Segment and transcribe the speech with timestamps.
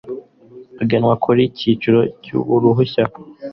[0.81, 3.03] agenwa kuri buri cyiciro cy uruhushya